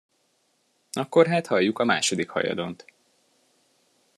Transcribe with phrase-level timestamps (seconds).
[0.91, 2.85] Akkor hát halljuk a második hajadont.